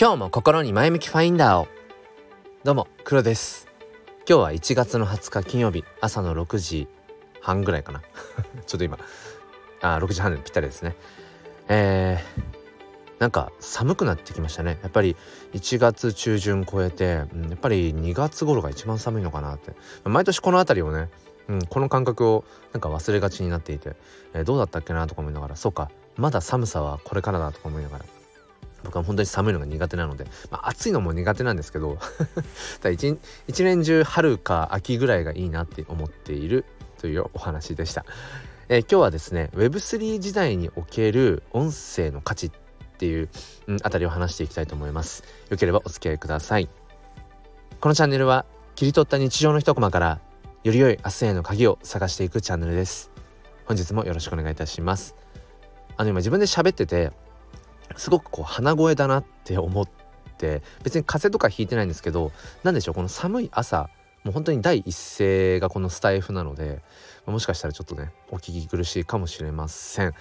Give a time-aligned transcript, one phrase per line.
[0.00, 1.68] 今日も心に前向きファインダーを。
[2.64, 3.68] どうも黒です。
[4.26, 6.88] 今日は1月の20日金曜日朝の6時
[7.42, 8.00] 半ぐらいかな。
[8.66, 8.98] ちょっと今
[9.82, 10.96] あ6時半ぴったりですね。
[11.68, 12.42] えー、
[13.18, 14.78] なんか寒くなってきましたね。
[14.80, 15.18] やっぱり
[15.52, 19.74] 1月中旬超えて、うん、やっぱり2月頃が一番寒いのかなって。
[20.04, 21.10] 毎年この辺りをね
[21.48, 23.96] うん、この感覚をなんか忘れがちになっていて、
[24.32, 28.04] えー、どうだったっけなとか思いながらそうかまだ寒さはこれからだとか思いながら。
[28.84, 31.98] 僕は本当に寒いのが苦手なので、まあ、暑いのも苦手なんですけど
[32.90, 36.64] 一一年中春か秋ぐらいがいいなって思っている
[36.98, 38.04] というお話でした、
[38.68, 42.50] えー、今日はですね Web3 時代における音声の価値っ
[43.00, 43.30] ていう、
[43.82, 45.24] あたりを話していきたいと思います。
[45.48, 46.68] よければお付き合いください。
[47.80, 50.20] このチャンネルは切り取った日常の一コマから
[50.64, 53.10] より良い明日への鍵を探していくチャンネルです。
[53.64, 55.14] 本日もよろしくお願いいたします。
[55.96, 57.10] あの今自分で喋ってて
[57.96, 59.88] すごくこう鼻声だなって思っ
[60.38, 62.32] て別に風邪とかひいてないんですけど
[62.62, 63.90] 何でしょうこの寒い朝
[64.24, 66.80] もう本当に第一声がこのスタイフなので
[67.26, 70.14] もしかしたらちょっとねお聞き苦しいかもしれません。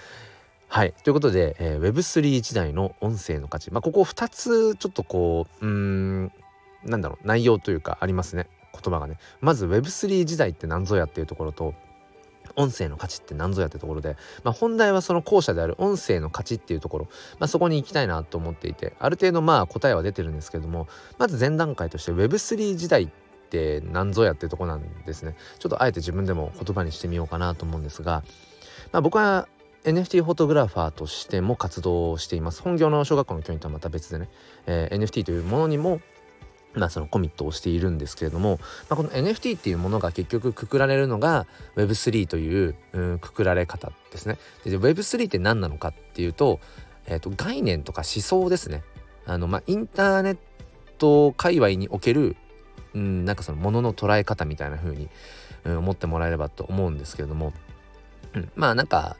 [0.71, 0.93] はい。
[1.03, 3.71] ということで、えー、Web3 時代の音声の価値。
[3.71, 6.31] まあここ2つちょっとこううん
[6.83, 8.47] なんだろう内容というかありますね。
[8.71, 9.17] 言葉がね。
[9.41, 11.73] まず Web3 時代って何ぞやっていうところと
[12.59, 17.05] 音声の価値って何ぞやってところで、まあ、本題はその後者である音声の価値っていうところ、
[17.39, 20.87] まあ、そこに行きたいなと思っていてある程度まあ答えは出てるんですけども
[21.17, 23.07] まず前段階として Web3 時代っ
[23.49, 25.35] て何ぞやってとこなんですね。
[25.57, 28.23] ちょっとあえて自分でも言葉にしてみようかなと思うんですが、
[28.91, 29.47] まあ、僕は
[29.85, 32.61] NFT フォトグラファーとしても活動しています。
[32.61, 34.29] 本業の小学校の教員とはまた別でね、
[34.67, 36.01] えー、NFT というものにも
[36.73, 44.37] まあ、そのコミットをしているんですけれども、まあ、この NFT っていうものが結局くくられるのが Web3 という、うん、くくられ方ですね。
[44.63, 46.59] で Web3 って何なのかっていうと,、
[47.07, 48.83] えー、と概念とか思想ですね。
[49.25, 50.37] あのまあ、インターネッ
[50.97, 52.35] ト界隈における、
[52.93, 55.09] うん、なんかそのものの捉え方みたいな風に、
[55.63, 57.53] うん、思ってもらえればと思うんですけれども、
[58.33, 59.17] うん、まあなんか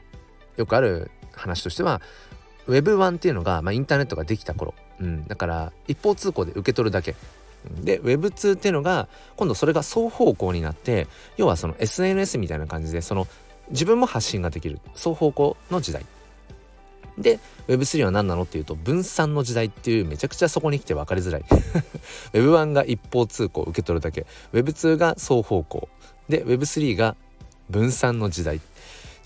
[0.56, 2.00] よくある話としては
[2.68, 7.16] Web1 っていうのが、まあ、インターネットができた頃、うん、だから一方通行で受け取るだけ
[7.82, 11.06] で Web2 っていうのが今度それが双方向になって
[11.36, 13.26] 要はその SNS みたいな感じでその
[13.70, 16.04] 自分も発信ができる双方向の時代。
[17.18, 17.38] で
[17.68, 21.44] Web3 は何なのっていうと分散の時代っていうめちゃくちゃそこに来て分かりづらい。
[22.32, 24.26] Web1 が一方通行受け取るだけ。
[24.52, 25.88] Web2 が双方向。
[26.28, 27.16] で Web3 が
[27.68, 28.60] 分散の時代。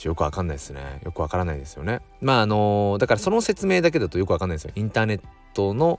[0.03, 1.01] よくわかんないですね。
[1.05, 2.01] よくわからないですよね。
[2.21, 4.72] まああの、だからその説明だけだとよくわかんないですよ。
[4.75, 5.21] インターネッ
[5.55, 5.99] トの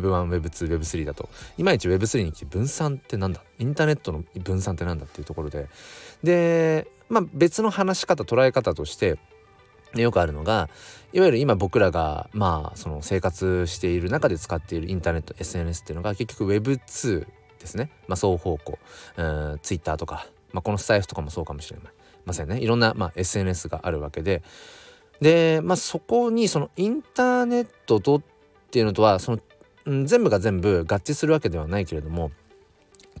[0.00, 1.28] Web1、Web2、Web3 だと。
[1.58, 3.42] いまいち Web3 に来て分散ってなんだ？
[3.58, 5.68] インターネットの分散ってなんだっていうところで。
[6.22, 9.18] でまあ別の話し方捉え方として
[9.94, 10.68] よくあるのが
[11.12, 17.26] いわゆる今僕らがまあその生活している中で使っているインターネット SNS っていうのが結局 Web2
[17.60, 18.78] ですね、まあ、双方向、
[19.16, 21.78] うん、Twitter とか、まあ、このスタイフとかもそうかもしれ
[22.26, 22.58] ませんね。
[22.58, 24.42] いろんな、まあ、SNS があるわけで。
[25.20, 28.22] で、まあ、そこにそのインターネットとっ
[28.70, 29.38] ていうのとはその
[29.92, 32.30] ん、全部が全部合致するわけではないけれども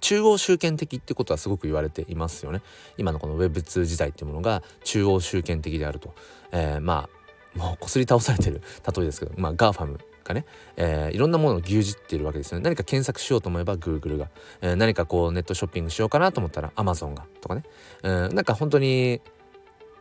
[0.00, 2.60] 中央集権的ってことはすごく言われていますよね。
[2.98, 6.14] 今のこの Web2 時代っていうものが中央集権的であると、
[6.52, 7.08] えー、ま
[7.54, 8.60] あもうこすり倒されてる
[8.96, 10.44] 例えですけどまあ GAFAM がね、
[10.76, 12.64] えー、いろんなものを牛耳っているわけですよね。
[12.64, 14.28] 何か検索しようと思えば Google が、
[14.60, 17.62] えー、何かこうネットショッピングしようかなと思ったら Amazon がとかね、
[18.02, 19.20] えー、なんか本当に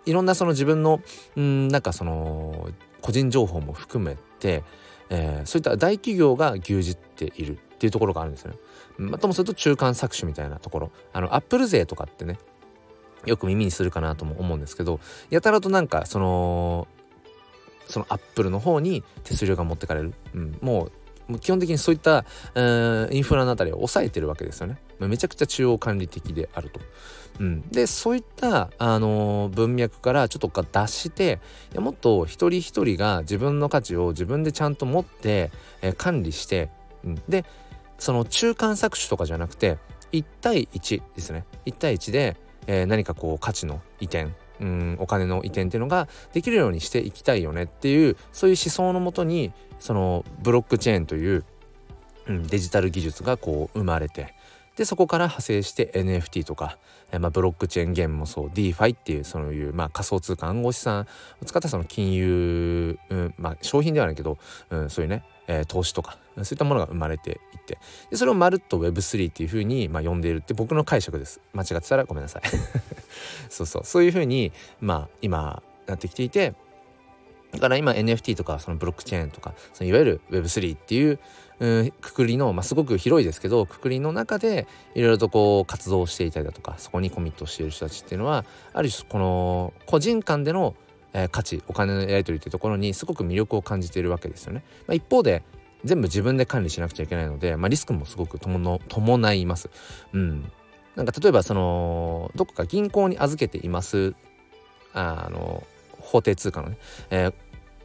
[0.06, 1.02] いろんなその自分の
[1.36, 2.70] うんなんかその
[3.02, 4.64] 個人情報も含めて
[5.10, 8.58] えー、そういった大企業が牛耳っているっていうところがあるんですよね。
[8.98, 12.38] まあともすると中間搾取みたいなところあのアップル税とかってね
[13.26, 15.00] よく耳にするかなとも思うんですけど
[15.30, 16.88] やたらとなんかその
[17.88, 20.92] そのアップルの方に手数料が持ってかれる、うん、もう
[21.40, 22.26] 基本的にそういった、
[22.56, 24.78] インフラのあたりを抑えてるわけですよね。
[25.00, 26.80] めちゃくちゃ中央管理的であると。
[27.40, 31.40] うん、でそういった、あのー、文脈からちょっと脱して
[31.76, 36.70] もっと一人一人が自分の価値を自分でちゃんと持って、えー、管理して、
[37.04, 37.46] うん、で
[37.98, 39.78] その中間搾取とかじゃなくて
[40.12, 42.38] 1対1ですね1対1で、
[42.68, 44.28] えー、何かこう価値の移転
[44.60, 49.52] うんお金の移転っていうのができるようにしていきたいよねっていうそういう思想のもとに
[49.84, 51.44] そのブロックチェーンという、
[52.28, 54.34] うん、デジタル技術がこう生まれて
[54.78, 56.78] でそこから派生して NFT とか、
[57.12, 61.06] えまあ、ブロックチェーンゲームもそう DeFi っていうそういう、まあ、仮想通貨暗号資産
[61.42, 64.38] を使ったその金融、うんまあ、商品ではないけど、
[64.70, 67.78] うん、そういうね、えー、投資とかそういったものが生まれていって
[68.10, 71.42] でそれをまるっと Web3 っていうふうに、まあ、呼んでいるって僕の解釈です。
[71.52, 72.44] 間違ってたらごめんなさい。
[73.50, 73.82] そうそう。
[73.84, 76.56] そういうふうに、まあ、今なってきていて
[77.54, 81.20] だから今 NFT とかそのブロックチェーンとかそのいわゆる Web3 っていう
[82.02, 90.76] くくりの、まあ、すごく広いですけどくくりの中でいろいろとこう活動していたりだとかそこにコミットしている人たちっていうのはある種この個人間での、
[91.32, 94.64] 価値お金のやり取りっていうところにすごく魅力を感じているわけですよね。
[94.88, 95.44] まあ、一方で
[95.84, 99.70] 全部自分で管理しなくちゃいけないので、まあ、リスクもすごく伴います。
[100.14, 100.52] うん、
[100.96, 104.16] なんか例えばそのどこか銀行に預けています
[104.94, 105.64] あの
[106.00, 106.78] 法定通貨のね、
[107.10, 107.34] えー、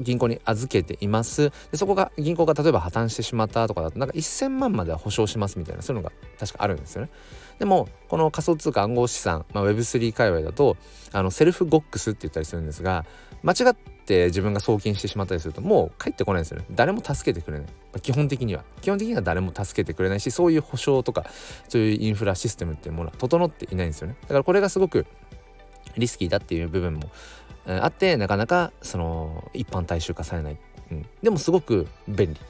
[0.01, 1.51] 銀行に預けています。
[1.71, 7.11] でそこが銀行が例えば破綻してしまったとかだとなんか1,000万までは保証しますみたいなそういうのが確かあるんですよね。
[7.59, 10.77] でもこの仮想通貨暗号資産、まあ、Web3 界隈だと
[11.13, 13.05] あのセルフゴックスって言ったりするんですが
[13.43, 16.67] 間違って自分が送金してしまったりするともう帰ってこないんですよね。
[16.71, 18.65] 誰も助けてくれない、基本的には。
[18.81, 21.27] 基本的には誰も助けてくれないしそういう保証とか
[21.69, 24.17] そういうインフラシステムっていうものは整っていないんですよね。
[24.23, 25.07] だからこれがすごく
[25.97, 27.11] リスキーだっていう部分も
[27.69, 30.57] あってなかなかその一般大衆化されない、
[30.91, 32.41] うん、でもすごく便利、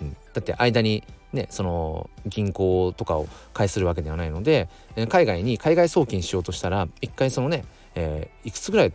[0.00, 4.68] うん、だって間にねその銀行とかを介するわけではないので
[5.08, 7.64] 海外に海外送金しようとしたら一回そのね、
[7.94, 8.92] えー、いくつぐらい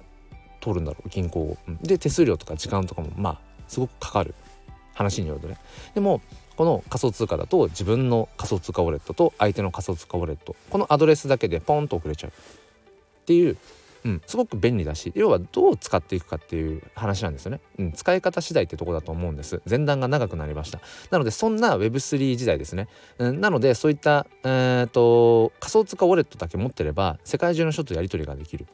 [0.61, 4.33] 通るんだろう銀行を、で手数料とか時間とかもまあすごくかかる
[4.93, 5.57] 話によるとね。
[5.93, 6.21] でも
[6.55, 12.31] この仮想通貨だと自分の仮想通貨ウォレットと相手の仮想通貨ウォレットこのアドレスだけでポンと送れちゃう。
[12.31, 12.33] っ
[13.27, 13.57] ていう
[14.07, 19.61] うん、すごく便利だし要はどう使っていくかっていう話なんですよね、うん、使い方次第ってとこだと思うんです。
[19.69, 20.79] 前段が長くなりました。
[21.11, 22.87] なのでそんな Web3 時代ですね、
[23.17, 28.65] うん、なのでそういった、えーと、仮想通貨ウォレットだけ持ってれば世界中の人とやり取りができる。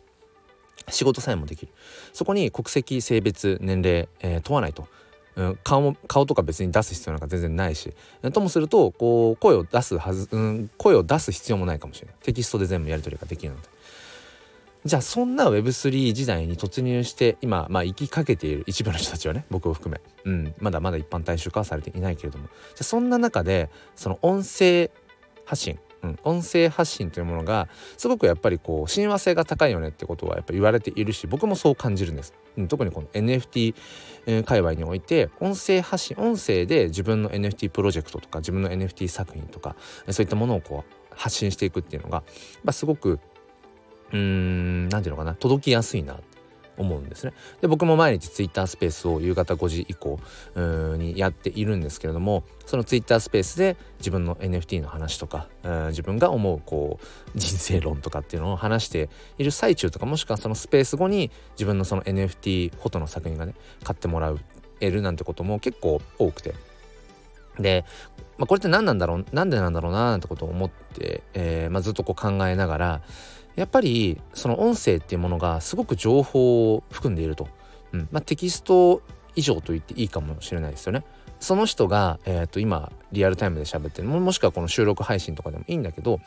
[0.90, 1.72] 仕事さえもできる。
[2.14, 4.88] そこに国籍性別年齢、えー、問わないと。
[5.36, 7.94] うん、顔も顔とか別に出す必要なんか全然ないし。
[8.34, 12.16] ともするとこう声を出すはず、うん、声を出す必要もないかもしれない。
[12.22, 13.73] テキストで全部やり取りができるので
[14.86, 22.48] じゃあそんな Web3 時代に突入して今まあ生きかけている一部の人たちはね 僕を含め、うん、まだまだ一般大衆化はされていないけれども。
[22.48, 24.92] じゃあそんな中でその音声
[25.46, 33.76] 発信、うん、音声発信というものがすごくやっぱりこう親和性が高いよねってことはやっぱり言われているし僕もそう感じるんです、うん、特にこの NFT
[34.44, 39.78] 界隈において音声発信音声で自分の NFT プロジェクトとか自分の NFT 作品とか
[40.10, 42.24] そういったものをこう発信していくっていうのが、
[42.64, 43.20] まあ、すごく
[44.13, 46.19] 何て言うのかな届きやすいな
[46.77, 47.33] 思うんですね。
[47.62, 50.19] で僕も毎日ツイッタースペースを夕方5時以降
[50.98, 55.48] にやっているんですけれどもそのツイッタースペースで自分の NFT の話とか
[55.89, 64.33] 自分が思うこう人生論とかっていうのを話している最中とかもしくはそのスペース後に自分のその NFT フォトの作品がね買ってもら
[64.80, 66.56] えるなんてことも結構多くて
[67.60, 67.86] で、
[68.38, 73.01] まあ、これって何なんだろうなんでなんだろうななんてことを思って、えーまあ、ずっとこう考えながら
[73.56, 77.48] やっぱりその音声っていうものがすごく情報を含んでいると、
[77.92, 78.08] うん。
[78.12, 79.02] まあ、テキスト
[79.36, 81.04] 以上と言っていいかもしれないですよね。
[81.40, 84.08] その人が、えー、と今リアルタイムで喋ってる。
[84.08, 86.22] もしくはこの収録配信とかでもいいんだけど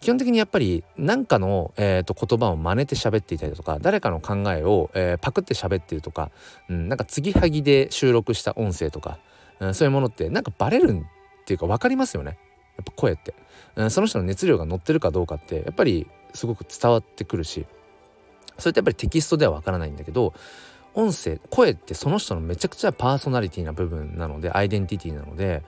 [0.00, 6.30] 基本的にやっぱり何かの、えー、と言葉を真似て喋っていたりとか誰かの考えを、えー、パクって喋ってるとか、
[6.68, 9.18] うん、なんか継ぎはぎで収録した音声とか、
[9.60, 12.38] うん、そういうものってなんかバレるっていうか分かりますよね。
[12.76, 13.34] やっぱ声って、
[13.76, 17.66] うん、その人の熱量が乗ってるかどうかってやっぱりすごく伝わってくるし
[18.58, 20.34] それってやっぱりテキストではわからないんだけど
[20.94, 25.62] 音声声ってその人のめちゃくちゃパーソナリティな部分なのでアイデンティティなので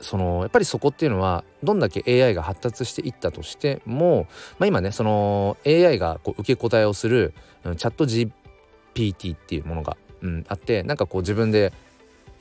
[0.00, 4.26] そのやっぱりそこっていうのはどんだけ AI が発達していったとしても、
[4.58, 11.72] まあ、今ねその AI がこう受け答えをする、うん、チャット GPT っていうものが、うん、あってなんかこう自分で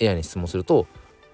[0.01, 0.87] AI に質問すると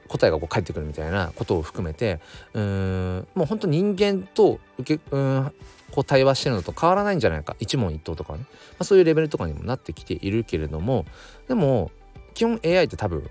[0.07, 2.19] 答えがこう返ってくるみたいなことを含めて
[2.53, 5.51] うんもうほんと人間と受けうん
[5.91, 7.55] こう対話してるのと変わらないんじゃないか。
[7.59, 8.45] 一問一答とかね、ま
[8.79, 11.05] あ、そういうレベルとかにもなってきているけれども
[11.47, 11.91] でも
[12.33, 13.29] 基本 AI って多分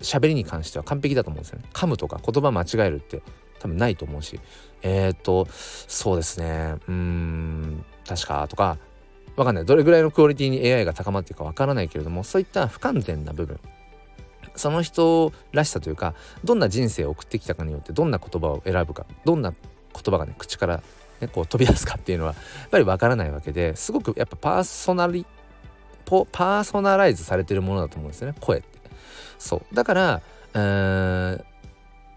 [0.00, 1.64] 喋りに関しては完璧だと思うんですよね。
[1.72, 3.22] 噛むとか言葉間違えるって
[3.58, 4.40] 多分ないと思うし。
[4.82, 6.76] えっ、とそうですね。
[6.88, 8.78] うん確かとか
[9.36, 9.64] わかんない。
[9.64, 13.58] どれぐらいのクオリティに AI が高まっていくかわからないけれどもそういった不完全な部分
[14.56, 19.58] その人らしさというかどんな人生を送ってきたかによってどんな言葉を選ぶかどんな言
[20.12, 20.82] 葉がね口から、
[21.20, 25.26] ね、こう飛び出すかっていうのはやっぱりわからないわけで すごくやっぱパーソナリ
[26.04, 28.68] パーソナライズされてるものだと思うんですよね声って。
[29.38, 30.22] そうだから、
[30.54, 31.44] えー、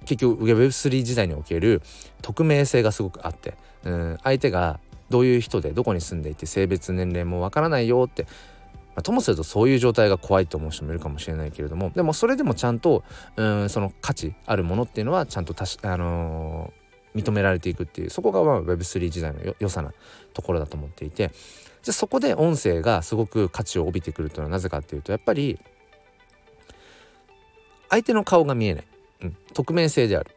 [0.06, 1.82] 結局 Web3 時代における
[2.22, 4.80] 匿名性がすごくあって、うん、相手が
[5.10, 8.28] どういう人でどこに住んでいて性別年齢もわからないよって
[8.96, 13.04] ま、ともするとそういう状態が怖いと思う人もいるかもしれないけれどもでもそれでもちゃんと
[13.36, 19.94] うんその価値あるものっていうのはちゃんとたし、あのー、認められていくっていうそこがまあ Web3 時代の良さな
[20.34, 21.32] ところだと思っていて
[21.82, 25.60] じゃそこで音声がすごく価値を帯びてくるというのはなぜかっていうとやっぱり
[27.90, 28.88] 相手の顔が見えない、
[29.24, 30.36] うん、匿名性である。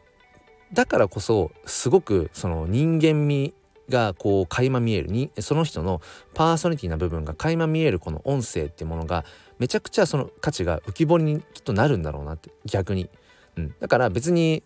[0.73, 3.53] だからこそすごくその人間味
[3.89, 6.01] がこう垣間見えるにその人の
[6.33, 9.25] パーソナリティな部分が垣間見えるこの音声っていうものが
[9.59, 13.09] めちゃくちゃその価値が浮き彫りにきっとなるんだろうなって逆に、
[13.57, 14.63] うん、だから別に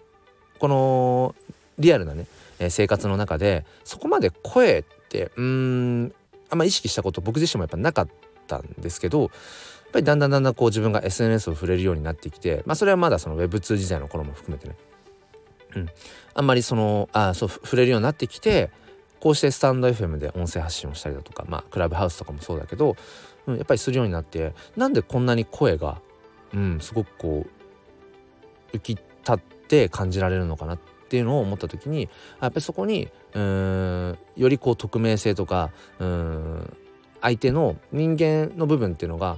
[0.59, 1.35] この
[1.79, 2.25] リアルなね
[2.69, 6.13] 生活の中でそこまで声ってうん
[6.49, 8.07] あんま意識したこと僕自身もやっぱなかっ
[8.47, 9.29] たんですけどやっ
[9.93, 14.75] ぱりだんだんだんだんこう自分が SNS を触れるようになってきてまあそれはまだその Web2 時代の頃も含めてね、
[15.75, 15.89] うん、
[16.33, 18.71] あんまりそのあそう触れるようになってきて
[19.19, 22.95] こうしてスタンド FM で音声発信をしたりだとかまあクラブハウスとかもそうだけど、
[23.47, 26.01] うん、やっぱりするようになってなんでこんなに声が、
[26.53, 27.45] うん、すごくこ
[28.73, 32.09] う浮き立って感じられるのかなっていうのを思った時に
[32.41, 36.77] やっぱりそこにうんよりこう匿名性とかうん
[37.21, 39.37] 相手の人間の部分っていうのが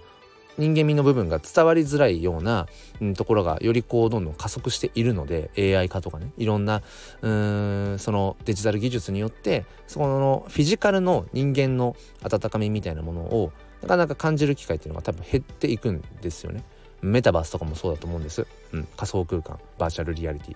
[0.60, 2.68] 人間味の部分が伝わりづらいような、
[3.01, 6.82] うん、ところがよりこうどんどん加速しているので AI 化とかねいろんな
[7.22, 13.51] うんそのデジタル技術によってそこのフィジカルの人間の温かみみたいなものを
[13.82, 16.63] なかなか感じる機会っていうのが多分減っていくんですよね。
[17.01, 18.46] メタバースとかもそうだと思うんです。
[18.74, 20.56] うん、仮想空間バーチャルリアリティ。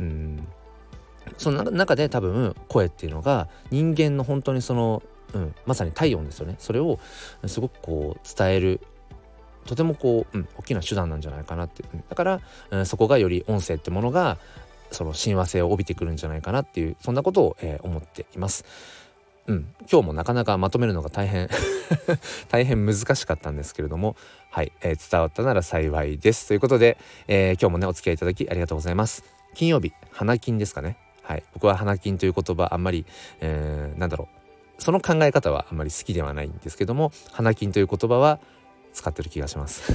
[0.00, 0.46] うん
[1.36, 5.02] その中で多分声っていうのが人間の本当にその、
[5.34, 6.98] うん、まさに体温ですよねそれを
[7.46, 8.80] すごくこう伝える
[9.68, 14.38] とてもこう、うん、大きな手段なんじゃないかなって、うん、だから、うん、そこがより音声ってものが
[14.90, 18.64] その親和性を帯びてくるんじゃないかなっていうそんなことを、えー、思っています。
[19.46, 21.48] うん、今日もなかなかまとめるのが大変
[22.48, 24.14] 大変難しかったんですけれども
[24.50, 26.48] はい、えー、伝わったなら幸いです。
[26.48, 26.96] ということで、
[27.28, 29.22] えー、今日もねお付き合いいただきありがとうございます。
[29.54, 30.96] 金曜日花金ですかね。
[31.22, 33.04] はい僕は花金という言葉あんまり、
[33.40, 34.28] えー、なんだろ
[34.78, 38.40] うその考え方はあんまり好きではないんですけども花金という言葉は
[38.98, 39.92] 使ってる気がします。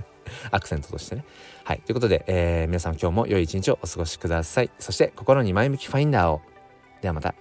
[0.50, 1.24] アクセントとしてね。
[1.64, 1.80] はい。
[1.80, 4.70] ということで、えー、皆さん今日も良い一日をお過ごしください。
[4.78, 6.42] そして心に前向きファインダーを。
[7.00, 7.34] ではまた。